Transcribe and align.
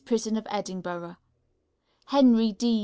Prison 0.03 0.35
of 0.35 0.47
Edinburgh. 0.49 1.17
HENRY 2.07 2.53
D. 2.53 2.79